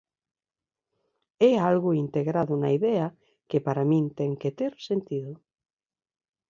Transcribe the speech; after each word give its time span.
É 1.49 1.51
algo 1.69 1.99
integrado 2.03 2.53
na 2.61 2.69
idea 2.77 3.07
que 3.49 3.59
para 3.65 3.87
min 3.91 4.05
ten 4.17 4.31
que 4.41 4.51
ter 4.59 4.73
sentido. 4.89 5.33